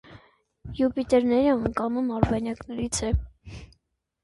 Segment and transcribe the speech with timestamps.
[0.79, 3.15] Յուպիտերի անկանոն արբանյակներից է։